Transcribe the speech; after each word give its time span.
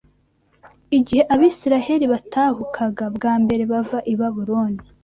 Igihe 0.97 1.21
Abisirayeli 1.33 2.05
batahukaga 2.13 3.05
bwa 3.15 3.33
mbere 3.43 3.63
bava 3.71 3.99
i 4.13 4.15
Babuloni 4.19 4.81